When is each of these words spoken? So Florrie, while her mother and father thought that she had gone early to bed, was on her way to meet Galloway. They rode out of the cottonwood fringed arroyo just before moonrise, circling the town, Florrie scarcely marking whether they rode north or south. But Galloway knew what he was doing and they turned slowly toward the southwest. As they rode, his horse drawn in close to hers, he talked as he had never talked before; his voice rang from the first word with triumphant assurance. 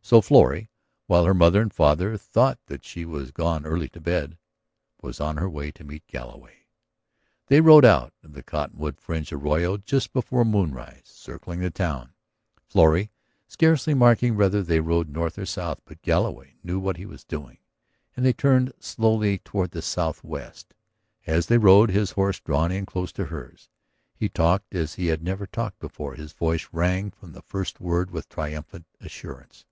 So 0.00 0.22
Florrie, 0.22 0.70
while 1.06 1.26
her 1.26 1.34
mother 1.34 1.60
and 1.60 1.70
father 1.70 2.16
thought 2.16 2.58
that 2.64 2.82
she 2.82 3.02
had 3.02 3.34
gone 3.34 3.66
early 3.66 3.90
to 3.90 4.00
bed, 4.00 4.38
was 5.02 5.20
on 5.20 5.36
her 5.36 5.50
way 5.50 5.70
to 5.72 5.84
meet 5.84 6.06
Galloway. 6.06 6.64
They 7.48 7.60
rode 7.60 7.84
out 7.84 8.14
of 8.22 8.32
the 8.32 8.42
cottonwood 8.42 8.98
fringed 9.02 9.34
arroyo 9.34 9.76
just 9.76 10.14
before 10.14 10.46
moonrise, 10.46 11.02
circling 11.04 11.60
the 11.60 11.68
town, 11.70 12.14
Florrie 12.64 13.10
scarcely 13.48 13.92
marking 13.92 14.34
whether 14.34 14.62
they 14.62 14.80
rode 14.80 15.10
north 15.10 15.36
or 15.38 15.44
south. 15.44 15.82
But 15.84 16.00
Galloway 16.00 16.54
knew 16.64 16.80
what 16.80 16.96
he 16.96 17.04
was 17.04 17.22
doing 17.22 17.58
and 18.16 18.24
they 18.24 18.32
turned 18.32 18.72
slowly 18.80 19.36
toward 19.40 19.72
the 19.72 19.82
southwest. 19.82 20.72
As 21.26 21.48
they 21.48 21.58
rode, 21.58 21.90
his 21.90 22.12
horse 22.12 22.40
drawn 22.40 22.72
in 22.72 22.86
close 22.86 23.12
to 23.12 23.26
hers, 23.26 23.68
he 24.14 24.30
talked 24.30 24.74
as 24.74 24.94
he 24.94 25.08
had 25.08 25.22
never 25.22 25.46
talked 25.46 25.78
before; 25.78 26.14
his 26.14 26.32
voice 26.32 26.68
rang 26.72 27.10
from 27.10 27.32
the 27.34 27.42
first 27.42 27.78
word 27.78 28.10
with 28.10 28.26
triumphant 28.30 28.86
assurance. 29.02 29.66